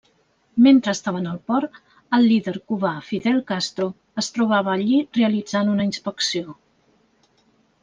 [0.67, 1.75] Mentre estaven al port,
[2.19, 3.87] el líder cubà Fidel Castro
[4.23, 6.59] es trobava allí realitzant una inspecció.